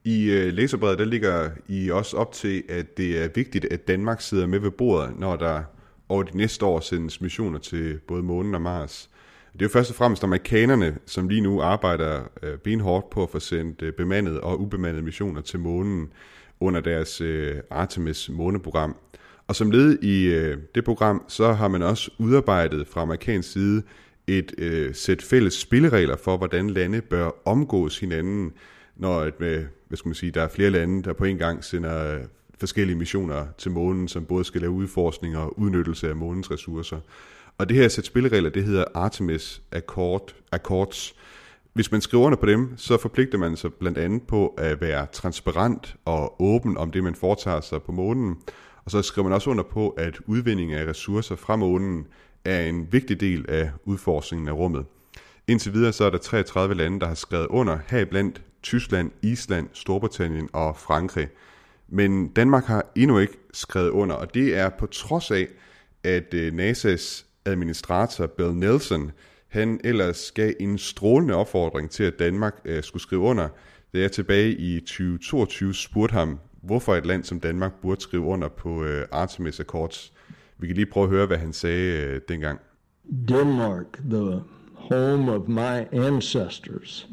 [0.06, 4.22] I øh, læserbrevet, der ligger I også op til, at det er vigtigt, at Danmark
[4.22, 5.64] sidder med ved bordet, når der
[6.10, 9.10] over de næste år sendes missioner til både månen og Mars.
[9.54, 13.30] Det er jo først og fremmest amerikanerne, som lige nu arbejder øh, benhårdt på at
[13.30, 16.14] få sendt øh, bemandede og ubemandede missioner til månen
[16.60, 18.96] under deres øh, Artemis måneprogram.
[19.48, 23.84] Og som led i øh, det program, så har man også udarbejdet fra amerikansk side
[24.28, 28.54] et øh, sæt fælles spilleregler for, hvordan lande bør omgås hinanden,
[28.96, 31.64] når et, med, hvad skal man sige, der er flere lande, der på en gang
[31.64, 32.22] sender øh,
[32.60, 37.00] forskellige missioner til månen, som både skal lave udforskning og udnyttelse af månens ressourcer.
[37.58, 41.16] Og det her sæt spilleregler, det hedder Artemis Accord, Accords.
[41.74, 45.08] Hvis man skriver under på dem, så forpligter man sig blandt andet på at være
[45.12, 48.36] transparent og åben om det, man foretager sig på månen.
[48.86, 52.08] Og så skriver man også under på, at udvinding af ressourcer fra månen
[52.46, 54.86] er en vigtig del af udforskningen af rummet.
[55.48, 60.50] Indtil videre så er der 33 lande, der har skrevet under, heriblandt Tyskland, Island, Storbritannien
[60.54, 61.28] og Frankrig.
[61.88, 65.48] Men Danmark har endnu ikke skrevet under, og det er på trods af,
[66.04, 69.12] at øh, NASA's administrator Bill Nelson,
[69.48, 73.48] han ellers gav en strålende opfordring til, at Danmark øh, skulle skrive under,
[73.94, 78.48] da jeg tilbage i 2022 spurgte ham, hvorfor et land som Danmark burde skrive under
[78.48, 80.14] på øh, Artemis Accords.
[80.58, 82.60] Vi kan lige prøve at høre, hvad han sagde øh, dengang.
[83.28, 84.42] Denmark, the
[84.74, 87.08] home of my ancestors.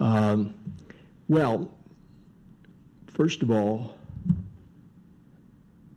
[0.00, 0.52] Um,
[1.28, 1.68] well,
[3.16, 3.78] first of all,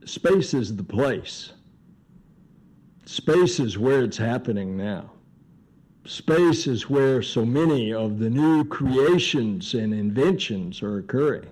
[0.06, 1.56] space is the place.
[3.12, 5.12] Space is where it's happening now.
[6.06, 11.50] Space is where so many of the new creations and inventions are occurring.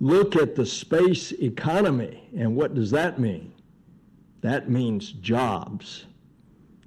[0.00, 3.52] Look at the space economy, and what does that mean?
[4.40, 6.06] That means jobs.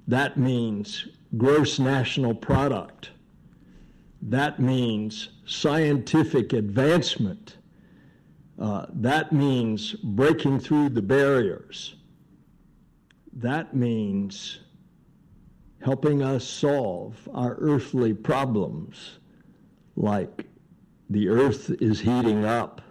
[0.08, 1.06] That means
[1.36, 3.10] gross national product.
[4.20, 7.58] That means scientific advancement.
[8.58, 11.94] Uh, that means breaking through the barriers
[13.32, 14.60] that means
[15.82, 19.18] helping us solve our earthly problems,
[19.96, 20.46] like
[21.08, 22.82] the earth is heating up.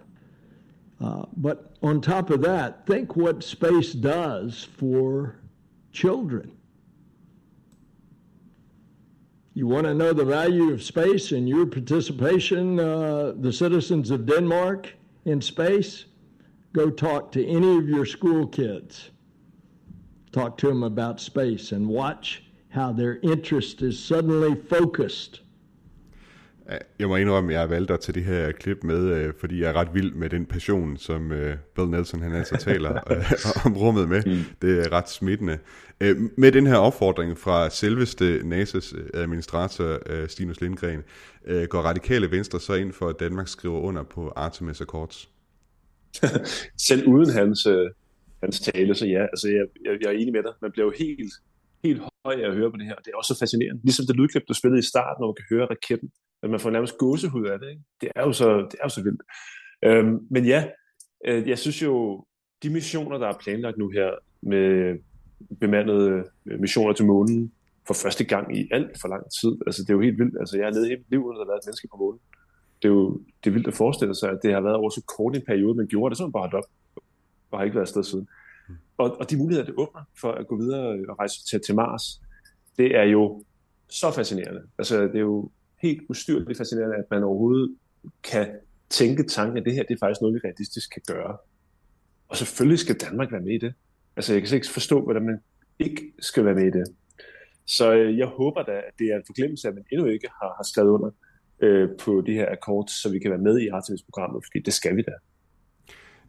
[1.00, 5.36] Uh, but on top of that, think what space does for
[5.92, 6.52] children.
[9.54, 14.26] You want to know the value of space and your participation, uh, the citizens of
[14.26, 14.92] Denmark,
[15.24, 16.06] in space?
[16.72, 19.10] Go talk to any of your school kids
[20.32, 25.42] talk to them about space and watch how their interest is suddenly focused.
[26.98, 29.68] Jeg må indrømme, at jeg valgt at tage det her klip med, øh, fordi jeg
[29.68, 33.32] er ret vild med den passion, som øh, Bill Nelson han altså taler øh,
[33.64, 34.22] om rummet med.
[34.26, 34.44] Mm.
[34.62, 35.58] Det er ret smittende.
[36.36, 41.02] Med den her opfordring fra selveste NASA's administrator Stinus Lindgren,
[41.68, 45.28] går radikale venstre så ind for, at Danmark skriver under på Artemis Accords?
[46.88, 47.66] Selv uden hans
[48.42, 50.52] hans tale, så ja, altså jeg, jeg, jeg er enig med dig.
[50.62, 51.32] Man bliver jo helt,
[51.84, 53.80] helt høj af at høre på det her, og det er også så fascinerende.
[53.84, 56.10] Ligesom det lydklip, du spillede i starten, hvor man kan høre raketten,
[56.42, 57.82] at man får nærmest gåsehud af det, ikke?
[58.00, 59.22] Det er jo så, det er jo så vildt.
[59.84, 60.60] Øhm, men ja,
[61.26, 62.24] øh, jeg synes jo,
[62.62, 64.10] de missioner, der er planlagt nu her,
[64.42, 64.98] med
[65.60, 67.52] bemandede øh, missioner til månen,
[67.86, 69.52] for første gang i alt for lang tid.
[69.66, 70.36] Altså, det er jo helt vildt.
[70.40, 71.96] Altså, jeg har levet hele mit liv, uden at der har været et menneske på
[72.02, 72.20] månen.
[72.78, 75.02] Det er jo det er vildt at forestille sig, at det har været over så
[75.16, 76.68] kort en periode, man gjorde det, så man bare op
[77.50, 78.28] og har ikke været afsted siden.
[78.68, 78.74] Mm.
[78.98, 82.20] Og, og de muligheder, det åbner for at gå videre og rejse til, til Mars,
[82.76, 83.44] det er jo
[83.88, 84.62] så fascinerende.
[84.78, 85.50] Altså, det er jo
[85.82, 87.76] helt ustyrligt fascinerende, at man overhovedet
[88.22, 88.48] kan
[88.90, 91.36] tænke tanken, at det her det er faktisk noget, vi realistisk kan gøre.
[92.28, 93.74] Og selvfølgelig skal Danmark være med i det.
[94.16, 95.38] Altså, jeg kan ikke forstå, hvordan man
[95.78, 96.86] ikke skal være med i det.
[97.66, 100.54] Så øh, jeg håber da, at det er en forglemmelse, at man endnu ikke har,
[100.56, 101.10] har skrevet under
[101.60, 104.96] øh, på de her akkord, så vi kan være med i Artemis-programmet, fordi det skal
[104.96, 105.12] vi da.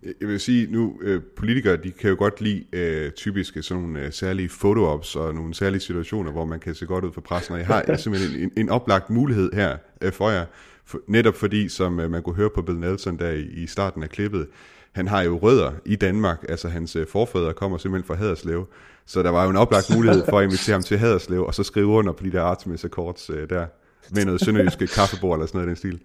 [0.03, 3.99] Jeg vil sige nu, øh, politikere, de kan jo godt lide øh, typisk sådan nogle
[3.99, 7.53] øh, særlige photo-ops og nogle særlige situationer, hvor man kan se godt ud for pressen,
[7.53, 10.45] og jeg har simpelthen en, en oplagt mulighed her øh, for jer,
[10.85, 14.03] for, netop fordi, som øh, man kunne høre på Bill Nelson der i, i starten
[14.03, 14.47] af klippet,
[14.91, 18.67] han har jo rødder i Danmark, altså hans øh, forfædre kommer simpelthen fra Haderslev,
[19.05, 21.63] så der var jo en oplagt mulighed for at invitere ham til Haderslev, og så
[21.63, 23.65] skrive under på de der Artemis Accords øh, der,
[24.11, 25.99] med noget sønderjyske kaffebord eller sådan noget i den stil.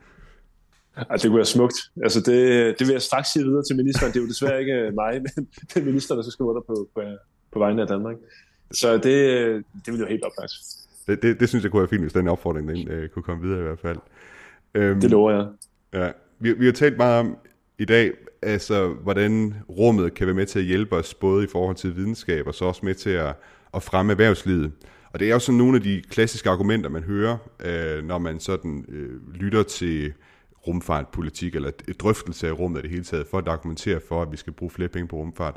[0.96, 1.74] Altså, det kunne være smukt.
[2.02, 2.38] Altså, det,
[2.78, 4.12] det vil jeg straks sige videre til ministeren.
[4.12, 6.88] Det er jo desværre ikke mig, men det er ministeren, der skal skrive under på,
[6.94, 7.00] på,
[7.52, 8.16] på vegne af Danmark.
[8.72, 9.04] Så det,
[9.87, 10.52] det vil jo helt oplagt.
[11.06, 13.42] Det, det, det synes jeg kunne være fint, hvis den opfordring den, øh, kunne komme
[13.42, 13.98] videre i hvert fald.
[14.74, 15.46] Øhm, det lover jeg.
[15.92, 16.11] Ja.
[16.38, 17.37] Vi, vi har talt meget om
[17.78, 21.76] i dag, altså hvordan rummet kan være med til at hjælpe os, både i forhold
[21.76, 23.35] til videnskab, og så også med til at,
[23.74, 24.72] at fremme erhvervslivet.
[25.12, 28.40] Og det er jo sådan nogle af de klassiske argumenter, man hører, øh, når man
[28.40, 30.12] sådan øh, lytter til
[30.66, 34.37] rumfartpolitik, eller drøftelse af rummet i det hele taget, for at argumentere for, at vi
[34.37, 35.57] skal bruge flere penge på rumfart.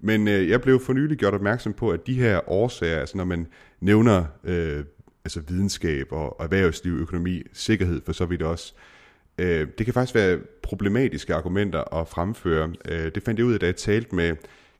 [0.00, 3.24] Men øh, jeg blev for nylig gjort opmærksom på, at de her årsager, altså når
[3.24, 3.46] man
[3.80, 4.84] nævner øh,
[5.24, 8.74] altså videnskab og erhvervsliv, økonomi, sikkerhed for så vidt også,
[9.38, 12.72] øh, det kan faktisk være problematiske argumenter at fremføre.
[12.84, 14.36] Øh, det fandt jeg ud af, da jeg talte med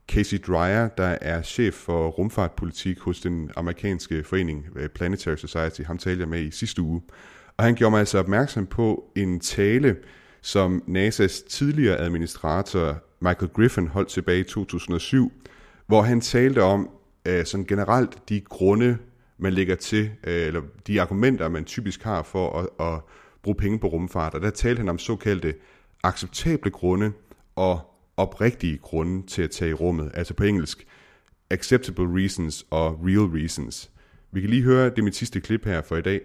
[0.07, 5.81] Casey Dreyer, der er chef for rumfartpolitik hos den amerikanske forening øh, Planetary Society.
[5.81, 7.01] Ham talte jeg med i sidste uge.
[7.61, 9.97] Og han gjorde mig altså opmærksom på en tale,
[10.41, 15.31] som NASA's tidligere administrator Michael Griffin holdt tilbage i 2007,
[15.87, 16.89] hvor han talte om
[17.29, 18.97] uh, sådan generelt de grunde,
[19.37, 22.99] man lægger til, uh, eller de argumenter, man typisk har for at, at
[23.43, 24.33] bruge penge på rumfart.
[24.33, 25.53] Og der talte han om såkaldte
[26.03, 27.11] acceptable grunde
[27.55, 27.79] og
[28.17, 30.11] oprigtige grunde til at tage i rummet.
[30.13, 30.87] Altså på engelsk,
[31.49, 33.91] acceptable reasons og real reasons.
[34.31, 36.21] Vi kan lige høre det mit sidste klip her for i dag.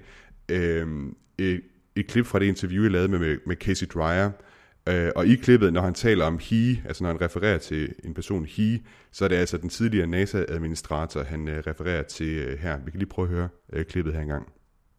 [0.53, 1.63] Uh, et,
[1.97, 4.31] et klip fra det interview, jeg lavede med, med Casey Dreyer,
[4.89, 8.15] Øh, og i klippet, når han taler om he, altså når han refererer til en
[8.15, 8.81] person he,
[9.13, 12.79] så er det altså den tidligere NASA-administrator, han øh, refererer til øh, her.
[12.79, 14.53] Vi kan lige prøve at høre øh, klippet her engang.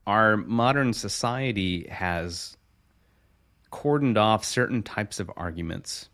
[0.06, 2.58] Our modern society has
[3.72, 6.12] cordoned off certain types of arguments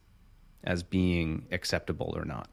[0.64, 2.50] as being acceptable or not,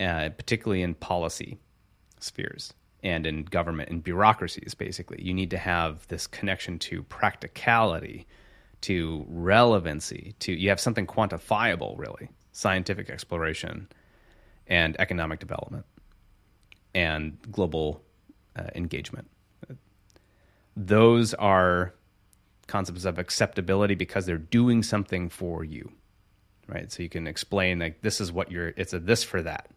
[0.00, 1.54] uh, particularly in policy
[2.20, 5.22] spheres and in government and bureaucracies, basically.
[5.22, 8.26] You need to have this connection to practicality–
[8.82, 13.88] to relevancy to you have something quantifiable really scientific exploration
[14.66, 15.86] and economic development
[16.94, 18.02] and global
[18.54, 19.30] uh, engagement.
[20.76, 21.94] Those are
[22.66, 25.92] concepts of acceptability because they're doing something for you
[26.68, 26.92] right?
[26.92, 29.68] So you can explain like this is what you're it's a this for that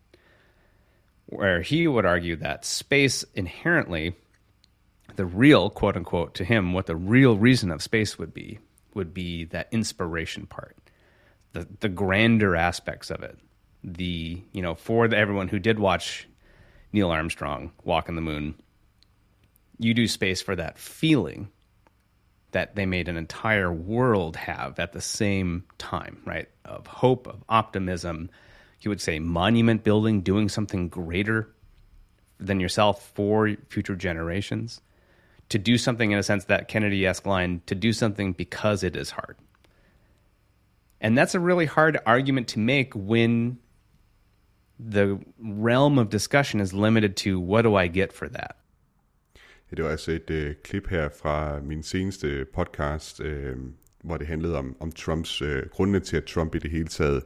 [1.28, 4.16] where he would argue that space inherently
[5.16, 8.60] the real quote unquote to him what the real reason of space would be
[8.94, 10.76] would be that inspiration part,
[11.54, 13.38] the the grander aspects of it.
[13.84, 16.28] The you know for the, everyone who did watch
[16.92, 18.56] Neil Armstrong walk on the moon,
[19.78, 21.50] you do space for that feeling
[22.52, 26.48] that they made an entire world have at the same time, right?
[26.64, 28.30] Of hope, of optimism.
[28.86, 31.48] He would say monument building, doing something greater
[32.40, 34.80] than yourself for future generations
[35.50, 38.96] to do something in a sense that Kennedy esque line to do something because it
[38.96, 39.38] is hard.
[41.02, 43.58] And that's a really hard argument to make when
[44.80, 48.56] the realm of discussion is limited to what do I get for that?
[49.70, 53.56] Det var altså et øh, klip her fra min seneste podcast, øh,
[54.04, 57.24] hvor det handlede om, om Trumps øh, grunde til, at Trump i det hele taget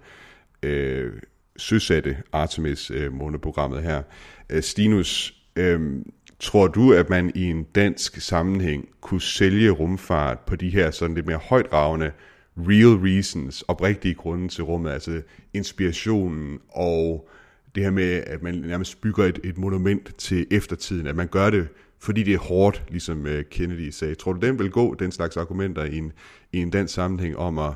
[0.63, 1.13] øh,
[1.59, 4.01] søsatte Artemis-måneprogrammet øh, her.
[4.49, 10.55] Øh, Stinus, øhm, Tror du, at man i en dansk sammenhæng kunne sælge rumfart på
[10.55, 12.11] de her sådan lidt mere højdragende
[12.57, 15.21] real reasons, oprigtige grunde til rummet, altså
[15.53, 17.29] inspirationen og
[17.75, 21.49] det her med, at man nærmest bygger et, et monument til eftertiden, at man gør
[21.49, 21.67] det,
[21.99, 24.15] fordi det er hårdt, ligesom øh, Kennedy sagde.
[24.15, 26.11] Tror du, den vil gå, den slags argumenter, i en,
[26.51, 27.73] i en dansk sammenhæng om at,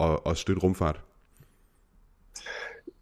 [0.00, 1.00] at, at støtte rumfart?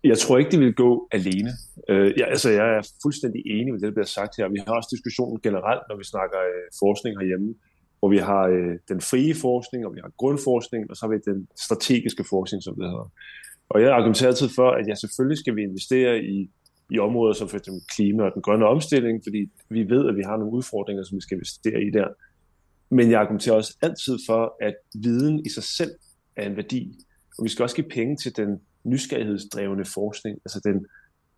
[0.09, 1.51] Jeg tror ikke, det vil gå alene.
[1.89, 4.49] Øh, jeg, altså, jeg er fuldstændig enig med det, der bliver sagt her.
[4.49, 7.55] Vi har også diskussionen generelt, når vi snakker øh, forskning herhjemme,
[7.99, 11.19] hvor vi har øh, den frie forskning, og vi har grundforskning, og så har vi
[11.33, 13.11] den strategiske forskning, som det hedder.
[13.69, 16.51] Og jeg argumenterer altid for, at ja, selvfølgelig skal vi investere i,
[16.91, 20.23] i områder som for eksempel klima og den grønne omstilling, fordi vi ved, at vi
[20.23, 22.09] har nogle udfordringer, som vi skal investere i der.
[22.91, 25.91] Men jeg argumenterer også altid for, at viden i sig selv
[26.37, 26.99] er en værdi.
[27.39, 30.39] Og vi skal også give penge til den nysgerrighedsdrevne forskning.
[30.45, 30.87] Altså den,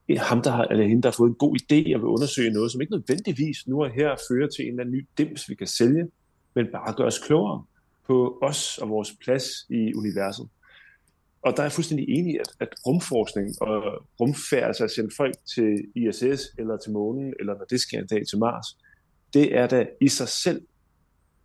[0.08, 2.50] eh, ham, der har, eller hende, der har fået en god idé og vil undersøge
[2.50, 5.54] noget, som ikke nødvendigvis nu er her fører til en eller anden ny dims, vi
[5.54, 6.11] kan sælge,
[6.54, 7.64] men bare gør os klogere
[8.06, 10.48] på os og vores plads i universet.
[11.42, 15.11] Og der er jeg fuldstændig enig i, at, at rumforskning og rumfærd, altså at sende
[15.16, 18.66] folk til ISS eller til månen, eller når det sker en dag til Mars,
[19.34, 20.62] det er da i sig selv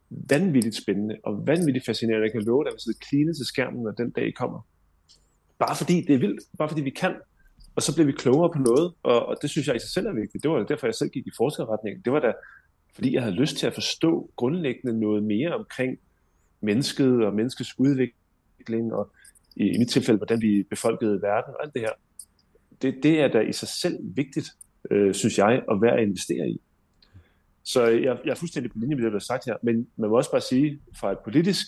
[0.09, 2.25] vanvittigt spændende og vanvittigt fascinerende.
[2.25, 4.67] Jeg kan love dig, at vi sidder til skærmen, når den dag kommer
[5.67, 7.15] bare fordi det er vildt, bare fordi vi kan,
[7.75, 10.07] og så bliver vi klogere på noget, og, og det synes jeg i sig selv
[10.07, 10.43] er vigtigt.
[10.43, 12.01] Det var derfor, jeg selv gik i forskerretningen.
[12.05, 12.33] Det var da,
[12.95, 15.99] fordi jeg havde lyst til at forstå grundlæggende noget mere omkring
[16.61, 19.11] mennesket og menneskets udvikling, og
[19.55, 21.91] i, i mit tilfælde, hvordan vi befolkede verden og alt det her.
[22.81, 24.47] Det, det er da i sig selv vigtigt.
[24.91, 26.61] øh, synes jeg, og værd at investere i.
[27.63, 30.09] Så jeg, jeg er fuldstændig på linje med det, der er sagt her, men man
[30.09, 31.67] må også bare sige, fra et politisk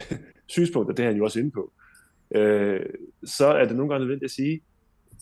[0.54, 1.85] synspunkt, og det er han jo også inde på, øh,
[2.34, 2.80] Øh,
[3.24, 4.60] så er det nogle gange nødvendigt at sige,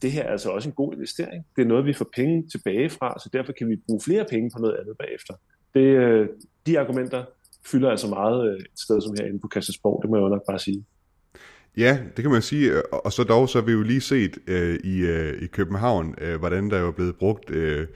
[0.02, 1.44] det her er altså også en god investering.
[1.56, 4.50] Det er noget, vi får penge tilbage fra, så derfor kan vi bruge flere penge
[4.54, 5.34] på noget andet bagefter.
[5.74, 6.28] Det, øh,
[6.66, 7.24] de argumenter
[7.66, 10.46] fylder altså meget øh, et sted som herinde på Christiansborg, det må jeg jo nok
[10.48, 10.84] bare sige.
[11.76, 14.78] Ja, det kan man sige, og så dog så har vi jo lige set øh,
[14.84, 17.86] i, øh, i København, øh, hvordan der er blevet brugt, øh,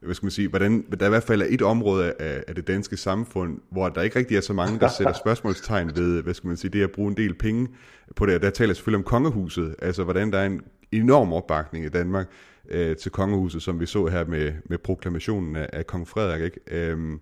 [0.00, 2.66] hvad skal man sige, hvordan der i hvert fald er et område af, af det
[2.66, 6.48] danske samfund, hvor der ikke rigtig er så mange, der sætter spørgsmålstegn ved, hvad skal
[6.48, 7.68] man sige, det at bruge en del penge
[8.16, 10.60] på det, der taler selvfølgelig om kongehuset, altså hvordan der er en
[10.92, 12.26] enorm opbakning i Danmark
[12.70, 16.60] øh, til kongehuset, som vi så her med, med proklamationen af, af kong Frederik, ikke?
[16.70, 17.20] Øhm,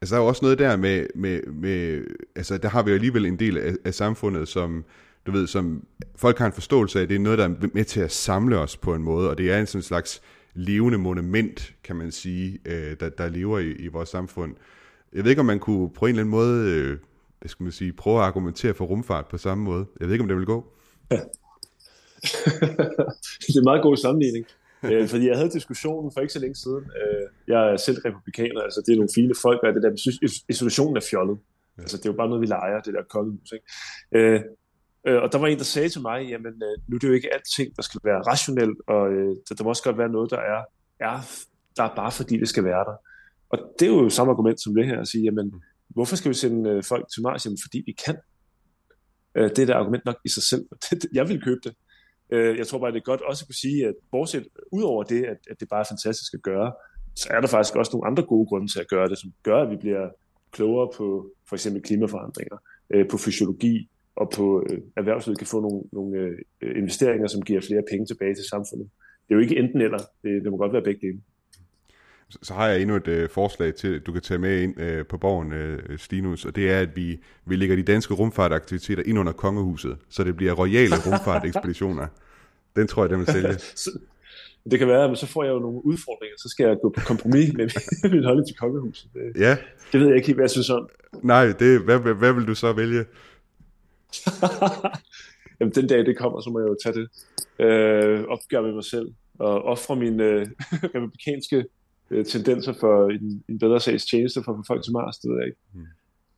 [0.00, 2.04] altså der er jo også noget der med, med, med
[2.36, 4.84] altså der har vi jo alligevel en del af, af samfundet, som
[5.26, 5.84] du ved, som
[6.16, 8.76] folk har en forståelse af, det er noget, der er med til at samle os
[8.76, 10.22] på en måde, og det er en sådan slags
[10.56, 14.54] levende monument, kan man sige, øh, der, der lever i, i vores samfund.
[15.12, 16.98] Jeg ved ikke, om man kunne på en eller anden måde, øh,
[17.40, 19.86] hvad skal man sige, prøve at argumentere for rumfart på samme måde.
[20.00, 20.72] Jeg ved ikke, om det vil gå.
[21.10, 21.16] Ja.
[23.40, 24.46] det er en meget god sammenligning.
[24.84, 26.84] øh, fordi jeg havde diskussionen for ikke så længe siden.
[26.84, 30.44] Øh, jeg er selv republikaner, altså det er nogle fine folk, og det der, synes,
[30.48, 31.38] isolationen er fjollet.
[31.76, 31.82] Ja.
[31.82, 33.52] Altså det er jo bare noget, vi leger, det der kongehus.
[33.52, 33.66] Ikke?
[34.34, 34.40] Øh,
[35.06, 37.12] Øh, og der var en, der sagde til mig, jamen øh, nu er det jo
[37.12, 40.30] ikke alting, der skal være rationelt, og øh, der, der må også godt være noget,
[40.30, 40.62] der er,
[41.00, 41.20] er,
[41.76, 42.96] der er bare fordi, det skal være der.
[43.48, 46.34] Og det er jo samme argument som det her, at sige, jamen hvorfor skal vi
[46.34, 47.46] sende øh, folk til Mars?
[47.46, 48.16] Jamen fordi vi kan.
[49.34, 50.64] Øh, det er da argument nok i sig selv.
[51.18, 51.74] jeg vil købe det.
[52.30, 55.02] Øh, jeg tror bare, det er godt også at kunne sige, at bortset ud over
[55.02, 56.72] det, at, at det bare er fantastisk at gøre,
[57.16, 59.62] så er der faktisk også nogle andre gode grunde til at gøre det, som gør,
[59.62, 60.08] at vi bliver
[60.52, 62.56] klogere på for eksempel klimaforandringer,
[62.90, 66.18] øh, på fysiologi, og på øh, erhvervslivet kan få nogle, nogle
[66.60, 68.88] øh, investeringer, som giver flere penge tilbage til samfundet.
[69.28, 71.20] Det er jo ikke enten eller, det, det må godt være begge dele.
[72.28, 75.06] Så, så har jeg endnu et øh, forslag til, du kan tage med ind øh,
[75.06, 79.18] på borgen, øh, Stinus, og det er, at vi, vi lægger de danske rumfartaktiviteter ind
[79.18, 82.06] under kongehuset, så det bliver royale rumfartekspeditioner.
[82.76, 83.48] Den tror jeg, den vil sælge.
[84.70, 87.00] det kan være, men så får jeg jo nogle udfordringer, så skal jeg gå på
[87.06, 87.68] kompromis med
[88.14, 89.10] min holdning til kongehuset.
[89.14, 89.56] Det, ja.
[89.92, 90.88] det ved jeg ikke helt, hvad jeg synes om.
[91.22, 93.04] Nej, det, hvad, hvad, hvad vil du så vælge?
[95.60, 97.08] Jamen, den dag det kommer, så må jeg jo tage det
[97.64, 100.46] øh, opgør med mig selv og ofre mine øh,
[100.94, 101.64] republikanske
[102.10, 105.30] øh, tendenser for en, en bedre sags tjeneste for at få folk til Mars, det
[105.30, 105.58] ved jeg ikke.
[105.74, 105.86] Mm.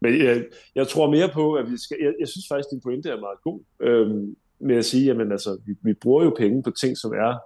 [0.01, 1.97] Men jeg, jeg tror mere på, at vi skal...
[2.01, 5.33] Jeg, jeg synes faktisk, at din pointe er meget god øh, med at sige, at
[5.33, 7.39] altså, vi, vi bruger jo penge på ting, som er...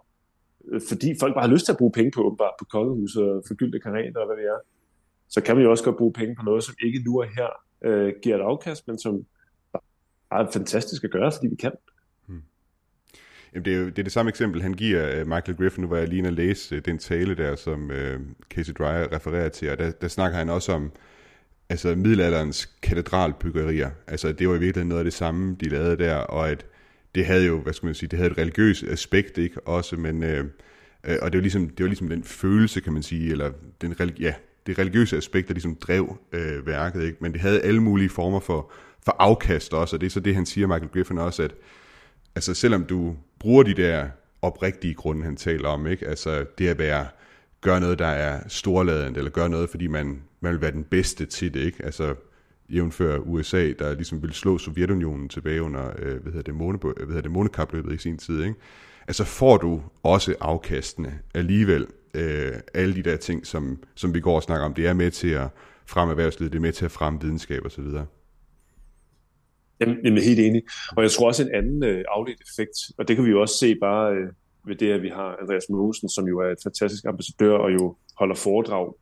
[0.69, 3.45] Øh, fordi folk bare har lyst til at bruge penge på, åbenbart på kongehuset og
[3.47, 4.59] forgyldte kanaler og hvad det er.
[5.29, 7.51] Så kan man jo også godt bruge penge på noget, som ikke nu og her
[7.85, 9.25] øh, giver et afkast, men som
[10.33, 11.73] bare fantastisk at gøre, fordi vi kan.
[12.27, 12.43] Hmm.
[13.55, 15.89] Jamen, det, er jo, det er det samme eksempel, han giver øh, Michael Griffin, nu
[15.89, 19.71] var jeg lige at læse øh, den tale der, som øh, Casey Dreyer refererer til,
[19.71, 20.93] og der, der snakker han også om
[21.69, 23.91] altså middelalderens katedralbyggerier.
[24.07, 26.67] Altså det var i virkeligheden noget af det samme, de lavede der, og at
[27.15, 30.23] det havde jo, hvad skal man sige, det havde et religiøst aspekt, ikke også, men,
[30.23, 30.45] øh,
[31.05, 33.95] øh og det var, ligesom, det var ligesom den følelse, kan man sige, eller den,
[34.21, 34.35] ja,
[34.67, 37.19] det religiøse aspekt, der ligesom drev øh, værket, ikke?
[37.21, 38.73] men det havde alle mulige former for
[39.05, 41.55] for afkast også, og det er så det, han siger, Michael Griffin også, at
[42.35, 44.09] altså, selvom du bruger de der
[44.43, 46.09] oprigtige grunde, han taler om, ikke?
[46.09, 47.07] altså det at være,
[47.61, 51.27] gøre noget, der er storladende, eller gøre noget, fordi man, man vil være den bedste
[51.27, 51.85] til det, ikke?
[51.85, 52.15] altså
[52.71, 57.07] jævnfør USA, der ligesom ville slå Sovjetunionen tilbage under øh, hvad hedder det, måne, hvad
[57.07, 58.55] hedder det, månekapløbet i sin tid, ikke?
[59.09, 64.37] altså får du også afkastene alligevel, øh, alle de der ting, som, som vi går
[64.37, 65.49] og snakker om, det er med til at
[65.87, 67.85] fremme erhvervslivet, det er med til at fremme videnskab osv.
[69.83, 70.63] Jamen, jeg er helt enig.
[70.97, 73.57] Og jeg tror også en anden øh, afledt effekt, og det kan vi jo også
[73.59, 74.29] se bare øh,
[74.67, 77.97] ved det, at vi har Andreas Mogensen, som jo er et fantastisk ambassadør og jo
[78.19, 78.95] holder foredrag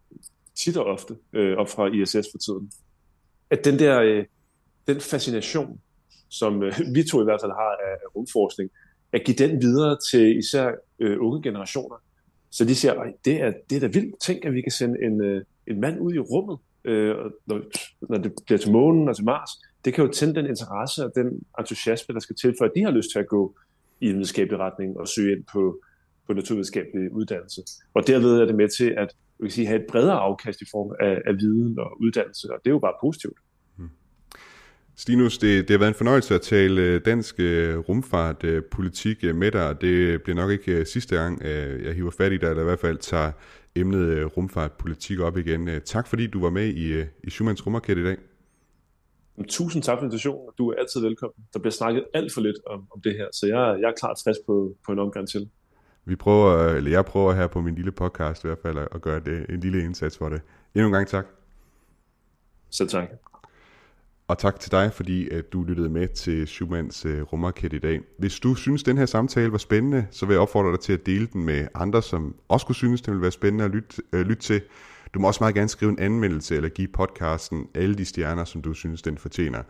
[0.54, 2.72] tit og ofte øh, op fra ISS for tiden.
[3.50, 4.24] At den der øh,
[4.86, 5.80] den fascination,
[6.28, 8.70] som øh, vi to i hvert fald har af, af rumforskning,
[9.12, 11.96] at give den videre til især øh, unge generationer.
[12.50, 14.20] Så de siger, at det er, det er da vildt.
[14.20, 17.60] Tænk, at vi kan sende en, øh, en mand ud i rummet, øh, når,
[18.08, 19.50] når det bliver til månen og til Mars
[19.84, 22.82] det kan jo tænde den interesse og den entusiasme, der skal til, for at de
[22.82, 23.56] har lyst til at gå
[24.00, 25.80] i en videnskabelig retning og søge ind på,
[26.26, 27.62] på naturvidenskabelig uddannelse.
[27.94, 29.08] Og derved er det med til at
[29.38, 32.58] vi kan sige, have et bredere afkast i form af, af viden og uddannelse, og
[32.64, 33.38] det er jo bare positivt.
[33.76, 33.88] Hmm.
[34.96, 39.34] Stinus, det, det har været en fornøjelse at tale øh, dansk rumfartpolitik rumfart øh, politik
[39.34, 41.42] med dig, og det bliver nok ikke sidste gang,
[41.84, 43.32] jeg hiver fat i dig, eller i hvert fald tager
[43.76, 45.68] emnet rumfartpolitik op igen.
[45.84, 48.16] Tak fordi du var med i, i Schumanns Rummarked i dag.
[49.48, 50.48] Tusind tak for invitationen.
[50.58, 51.44] Du er altid velkommen.
[51.52, 54.16] Der bliver snakket alt for lidt om, om det her, så jeg, jeg er klart
[54.24, 55.48] frisk på, på en omgang til.
[56.04, 59.20] Vi prøver, eller jeg prøver her på min lille podcast i hvert fald at gøre
[59.20, 60.40] det, en lille indsats for det.
[60.74, 61.26] Endnu en gang tak.
[62.70, 63.08] Så tak.
[64.28, 68.00] Og tak til dig, fordi at du lyttede med til Schumanns uh, rumraket i dag.
[68.18, 71.06] Hvis du synes, den her samtale var spændende, så vil jeg opfordre dig til at
[71.06, 74.20] dele den med andre, som også kunne synes, det ville være spændende at lytte, uh,
[74.20, 74.60] lytte til.
[75.14, 78.62] Du må også meget gerne skrive en anmeldelse eller give podcasten alle de stjerner, som
[78.62, 79.62] du synes, den fortjener.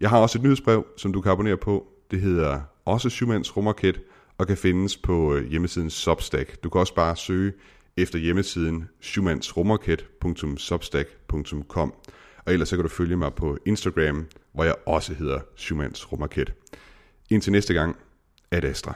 [0.00, 1.86] Jeg har også et nyhedsbrev, som du kan abonnere på.
[2.10, 4.00] Det hedder også Schumanns rumraket
[4.38, 6.62] og kan findes på øh, hjemmesiden Substack.
[6.62, 7.52] Du kan også bare søge
[7.96, 11.94] efter hjemmesiden schumannsrumraket.substack.com.
[12.46, 16.54] Og ellers så kan du følge mig på Instagram, hvor jeg også hedder Schumanns Rumraket.
[17.30, 17.96] Indtil næste gang,
[18.50, 18.94] ad Astra.